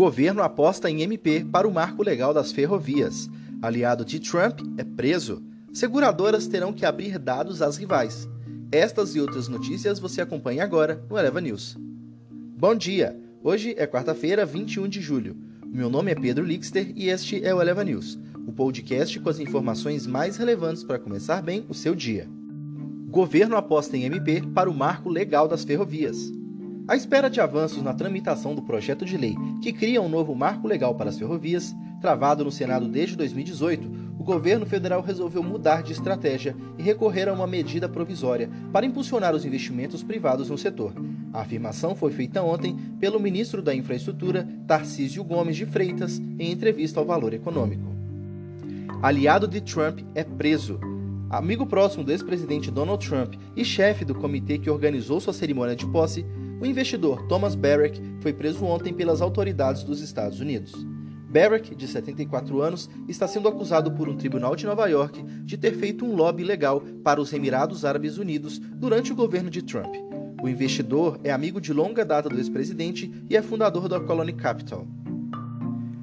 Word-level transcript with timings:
Governo 0.00 0.42
aposta 0.42 0.88
em 0.88 1.02
MP 1.02 1.44
para 1.44 1.68
o 1.68 1.70
marco 1.70 2.02
legal 2.02 2.32
das 2.32 2.50
ferrovias. 2.50 3.28
Aliado 3.60 4.02
de 4.02 4.18
Trump 4.18 4.60
é 4.78 4.82
preso. 4.82 5.42
Seguradoras 5.74 6.46
terão 6.46 6.72
que 6.72 6.86
abrir 6.86 7.18
dados 7.18 7.60
às 7.60 7.76
rivais. 7.76 8.26
Estas 8.72 9.14
e 9.14 9.20
outras 9.20 9.46
notícias 9.46 9.98
você 9.98 10.22
acompanha 10.22 10.64
agora 10.64 11.04
no 11.10 11.18
Eleva 11.18 11.38
News. 11.38 11.76
Bom 12.30 12.74
dia! 12.74 13.14
Hoje 13.44 13.74
é 13.76 13.86
quarta-feira, 13.86 14.46
21 14.46 14.88
de 14.88 15.02
julho. 15.02 15.36
Meu 15.66 15.90
nome 15.90 16.10
é 16.10 16.14
Pedro 16.14 16.46
Lixter 16.46 16.94
e 16.96 17.10
este 17.10 17.44
é 17.44 17.54
o 17.54 17.60
Eleva 17.60 17.84
News, 17.84 18.18
o 18.46 18.52
podcast 18.52 19.20
com 19.20 19.28
as 19.28 19.38
informações 19.38 20.06
mais 20.06 20.38
relevantes 20.38 20.82
para 20.82 20.98
começar 20.98 21.42
bem 21.42 21.66
o 21.68 21.74
seu 21.74 21.94
dia. 21.94 22.26
Governo 23.10 23.54
aposta 23.54 23.98
em 23.98 24.04
MP 24.04 24.44
para 24.54 24.70
o 24.70 24.74
marco 24.74 25.10
legal 25.10 25.46
das 25.46 25.62
ferrovias. 25.62 26.39
À 26.90 26.96
espera 26.96 27.30
de 27.30 27.40
avanços 27.40 27.84
na 27.84 27.94
tramitação 27.94 28.52
do 28.52 28.62
projeto 28.62 29.04
de 29.04 29.16
lei 29.16 29.36
que 29.62 29.72
cria 29.72 30.02
um 30.02 30.08
novo 30.08 30.34
marco 30.34 30.66
legal 30.66 30.92
para 30.92 31.08
as 31.08 31.16
ferrovias, 31.16 31.72
travado 32.00 32.44
no 32.44 32.50
Senado 32.50 32.88
desde 32.88 33.14
2018, 33.14 33.88
o 34.18 34.24
governo 34.24 34.66
federal 34.66 35.00
resolveu 35.00 35.40
mudar 35.40 35.84
de 35.84 35.92
estratégia 35.92 36.56
e 36.76 36.82
recorrer 36.82 37.28
a 37.28 37.32
uma 37.32 37.46
medida 37.46 37.88
provisória 37.88 38.50
para 38.72 38.84
impulsionar 38.84 39.36
os 39.36 39.44
investimentos 39.44 40.02
privados 40.02 40.50
no 40.50 40.58
setor. 40.58 40.92
A 41.32 41.42
afirmação 41.42 41.94
foi 41.94 42.10
feita 42.10 42.42
ontem 42.42 42.76
pelo 42.98 43.20
ministro 43.20 43.62
da 43.62 43.72
Infraestrutura, 43.72 44.48
Tarcísio 44.66 45.22
Gomes 45.22 45.54
de 45.54 45.66
Freitas, 45.66 46.18
em 46.40 46.50
entrevista 46.50 46.98
ao 46.98 47.06
Valor 47.06 47.32
Econômico. 47.32 47.84
Aliado 49.00 49.46
de 49.46 49.60
Trump 49.60 50.00
é 50.12 50.24
preso. 50.24 50.80
Amigo 51.30 51.64
próximo 51.64 52.02
do 52.02 52.10
ex-presidente 52.10 52.68
Donald 52.68 53.08
Trump 53.08 53.34
e 53.54 53.64
chefe 53.64 54.04
do 54.04 54.16
comitê 54.16 54.58
que 54.58 54.68
organizou 54.68 55.20
sua 55.20 55.32
cerimônia 55.32 55.76
de 55.76 55.86
posse, 55.86 56.26
o 56.60 56.66
investidor 56.66 57.26
Thomas 57.26 57.54
Barrack 57.54 58.00
foi 58.20 58.32
preso 58.32 58.64
ontem 58.66 58.92
pelas 58.92 59.22
autoridades 59.22 59.82
dos 59.82 60.00
Estados 60.02 60.40
Unidos. 60.40 60.74
Barrack, 61.30 61.74
de 61.74 61.86
74 61.86 62.60
anos, 62.60 62.90
está 63.08 63.26
sendo 63.26 63.48
acusado 63.48 63.92
por 63.92 64.08
um 64.08 64.16
tribunal 64.16 64.54
de 64.54 64.66
Nova 64.66 64.86
York 64.88 65.22
de 65.44 65.56
ter 65.56 65.74
feito 65.74 66.04
um 66.04 66.14
lobby 66.14 66.42
ilegal 66.42 66.82
para 67.02 67.20
os 67.20 67.32
Emirados 67.32 67.84
Árabes 67.84 68.18
Unidos 68.18 68.58
durante 68.58 69.12
o 69.12 69.16
governo 69.16 69.48
de 69.48 69.62
Trump. 69.62 69.94
O 70.42 70.48
investidor 70.48 71.20
é 71.22 71.30
amigo 71.30 71.60
de 71.60 71.72
longa 71.72 72.04
data 72.04 72.28
do 72.28 72.36
ex-presidente 72.36 73.10
e 73.30 73.36
é 73.36 73.42
fundador 73.42 73.88
da 73.88 74.00
Colony 74.00 74.32
Capital. 74.32 74.86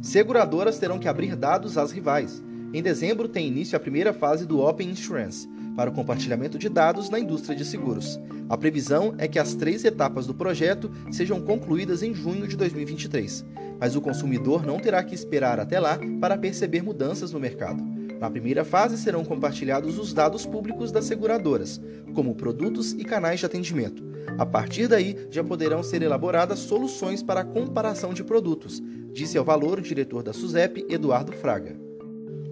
Seguradoras 0.00 0.78
terão 0.78 0.98
que 0.98 1.08
abrir 1.08 1.36
dados 1.36 1.76
às 1.76 1.92
rivais. 1.92 2.42
Em 2.72 2.82
dezembro 2.82 3.28
tem 3.28 3.46
início 3.46 3.76
a 3.76 3.80
primeira 3.80 4.12
fase 4.14 4.46
do 4.46 4.60
Open 4.60 4.88
Insurance, 4.88 5.46
para 5.76 5.90
o 5.90 5.92
compartilhamento 5.92 6.58
de 6.58 6.68
dados 6.68 7.08
na 7.10 7.18
indústria 7.18 7.56
de 7.56 7.64
seguros. 7.64 8.20
A 8.48 8.56
previsão 8.56 9.14
é 9.18 9.28
que 9.28 9.38
as 9.38 9.54
três 9.54 9.84
etapas 9.84 10.26
do 10.26 10.34
projeto 10.34 10.90
sejam 11.10 11.40
concluídas 11.40 12.02
em 12.02 12.14
junho 12.14 12.46
de 12.46 12.56
2023, 12.56 13.44
mas 13.78 13.96
o 13.96 14.00
consumidor 14.00 14.66
não 14.66 14.78
terá 14.78 15.02
que 15.02 15.14
esperar 15.14 15.60
até 15.60 15.78
lá 15.78 15.98
para 16.20 16.36
perceber 16.36 16.82
mudanças 16.82 17.32
no 17.32 17.40
mercado. 17.40 17.82
Na 18.20 18.30
primeira 18.30 18.64
fase 18.64 18.98
serão 18.98 19.24
compartilhados 19.24 19.98
os 19.98 20.12
dados 20.12 20.44
públicos 20.44 20.92
das 20.92 21.06
seguradoras, 21.06 21.80
como 22.14 22.34
produtos 22.34 22.92
e 22.92 23.02
canais 23.02 23.40
de 23.40 23.46
atendimento. 23.46 24.04
A 24.36 24.44
partir 24.44 24.88
daí, 24.88 25.16
já 25.30 25.42
poderão 25.42 25.82
ser 25.82 26.02
elaboradas 26.02 26.58
soluções 26.58 27.22
para 27.22 27.40
a 27.40 27.44
comparação 27.44 28.12
de 28.12 28.22
produtos, 28.22 28.82
disse 29.12 29.38
ao 29.38 29.44
valor 29.44 29.78
o 29.78 29.82
diretor 29.82 30.22
da 30.22 30.34
SUSEP, 30.34 30.84
Eduardo 30.90 31.32
Fraga. 31.32 31.74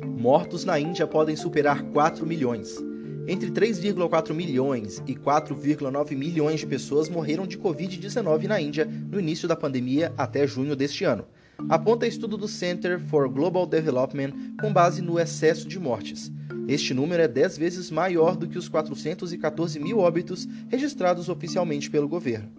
Mortos 0.07 0.65
na 0.65 0.81
Índia 0.81 1.07
podem 1.07 1.37
superar 1.37 1.83
4 1.83 2.27
milhões. 2.27 2.88
Entre 3.31 3.51
3,4 3.51 4.33
milhões 4.33 5.03
e 5.07 5.15
4,9 5.15 6.17
milhões 6.17 6.61
de 6.61 6.67
pessoas 6.67 7.11
morreram 7.11 7.47
de 7.47 7.59
Covid-19 7.59 8.45
na 8.45 8.59
Índia 8.59 8.87
no 8.87 9.21
início 9.21 9.47
da 9.47 9.55
pandemia 9.55 10.15
até 10.17 10.47
junho 10.47 10.75
deste 10.75 11.05
ano. 11.05 11.27
Aponta 11.69 12.07
estudo 12.07 12.39
do 12.39 12.49
Center 12.49 12.99
for 12.99 13.29
Global 13.29 13.67
Development 13.67 14.33
com 14.59 14.73
base 14.73 15.03
no 15.03 15.21
excesso 15.21 15.69
de 15.69 15.79
mortes. 15.79 16.33
Este 16.67 16.95
número 16.95 17.23
é 17.23 17.29
10 17.29 17.59
vezes 17.59 17.91
maior 17.91 18.35
do 18.35 18.49
que 18.49 18.57
os 18.57 18.67
414 18.67 19.79
mil 19.79 19.99
óbitos 19.99 20.49
registrados 20.71 21.29
oficialmente 21.29 21.91
pelo 21.91 22.09
governo. 22.09 22.51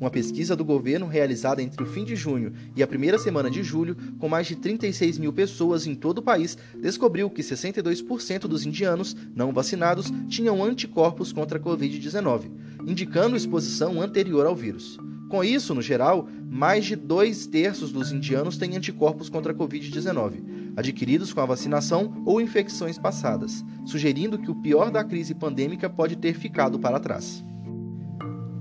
Uma 0.00 0.10
pesquisa 0.10 0.54
do 0.54 0.64
governo 0.64 1.08
realizada 1.08 1.60
entre 1.60 1.82
o 1.82 1.86
fim 1.86 2.04
de 2.04 2.14
junho 2.14 2.52
e 2.76 2.82
a 2.84 2.86
primeira 2.86 3.18
semana 3.18 3.50
de 3.50 3.64
julho, 3.64 3.96
com 4.18 4.28
mais 4.28 4.46
de 4.46 4.54
36 4.54 5.18
mil 5.18 5.32
pessoas 5.32 5.88
em 5.88 5.94
todo 5.94 6.18
o 6.18 6.22
país, 6.22 6.56
descobriu 6.80 7.28
que 7.28 7.42
62% 7.42 8.42
dos 8.42 8.64
indianos 8.64 9.16
não 9.34 9.52
vacinados 9.52 10.12
tinham 10.28 10.62
anticorpos 10.62 11.32
contra 11.32 11.58
a 11.58 11.60
Covid-19, 11.60 12.48
indicando 12.86 13.36
exposição 13.36 14.00
anterior 14.00 14.46
ao 14.46 14.54
vírus. 14.54 15.00
Com 15.28 15.42
isso, 15.42 15.74
no 15.74 15.82
geral, 15.82 16.28
mais 16.48 16.86
de 16.86 16.94
dois 16.94 17.46
terços 17.46 17.90
dos 17.90 18.12
indianos 18.12 18.56
têm 18.56 18.76
anticorpos 18.76 19.28
contra 19.28 19.52
a 19.52 19.54
Covid-19, 19.54 20.74
adquiridos 20.76 21.32
com 21.32 21.40
a 21.40 21.46
vacinação 21.46 22.22
ou 22.24 22.40
infecções 22.40 22.98
passadas, 22.98 23.64
sugerindo 23.84 24.38
que 24.38 24.50
o 24.50 24.54
pior 24.54 24.92
da 24.92 25.02
crise 25.02 25.34
pandêmica 25.34 25.90
pode 25.90 26.16
ter 26.16 26.34
ficado 26.34 26.78
para 26.78 27.00
trás. 27.00 27.44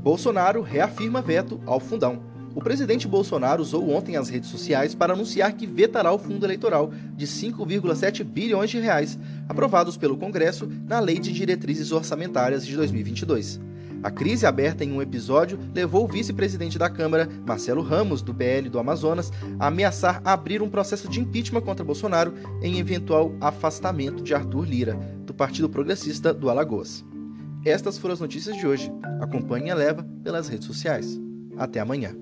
Bolsonaro 0.07 0.61
reafirma 0.61 1.21
veto 1.21 1.59
ao 1.65 1.81
fundão. 1.81 2.23
O 2.55 2.61
presidente 2.61 3.05
Bolsonaro 3.05 3.61
usou 3.61 3.89
ontem 3.89 4.15
as 4.15 4.29
redes 4.29 4.49
sociais 4.49 4.95
para 4.95 5.11
anunciar 5.11 5.51
que 5.51 5.67
vetará 5.67 6.13
o 6.13 6.17
fundo 6.17 6.45
eleitoral 6.45 6.93
de 7.13 7.27
5,7 7.27 8.23
bilhões 8.23 8.69
de 8.69 8.79
reais 8.79 9.19
aprovados 9.49 9.97
pelo 9.97 10.15
Congresso 10.15 10.65
na 10.87 11.01
Lei 11.01 11.19
de 11.19 11.33
Diretrizes 11.33 11.91
Orçamentárias 11.91 12.65
de 12.65 12.73
2022. 12.77 13.59
A 14.01 14.09
crise 14.09 14.45
aberta 14.45 14.85
em 14.85 14.93
um 14.93 15.01
episódio 15.01 15.59
levou 15.75 16.05
o 16.05 16.07
vice-presidente 16.07 16.79
da 16.79 16.89
Câmara, 16.89 17.27
Marcelo 17.45 17.81
Ramos, 17.81 18.21
do 18.21 18.33
PL 18.33 18.69
do 18.69 18.79
Amazonas, 18.79 19.29
a 19.59 19.67
ameaçar 19.67 20.21
abrir 20.23 20.61
um 20.61 20.69
processo 20.69 21.09
de 21.09 21.19
impeachment 21.19 21.63
contra 21.63 21.83
Bolsonaro 21.83 22.33
em 22.61 22.79
eventual 22.79 23.35
afastamento 23.41 24.23
de 24.23 24.33
Arthur 24.33 24.63
Lira, 24.63 24.93
do 25.25 25.33
Partido 25.33 25.67
Progressista 25.67 26.33
do 26.33 26.49
Alagoas. 26.49 27.03
Estas 27.67 27.97
foram 27.97 28.13
as 28.13 28.21
notícias 28.21 28.55
de 28.55 28.65
hoje. 28.65 28.89
Acompanhe 29.19 29.69
e 29.69 29.73
leva 29.73 30.01
pelas 30.23 30.47
redes 30.47 30.65
sociais. 30.65 31.19
Até 31.57 31.81
amanhã. 31.81 32.15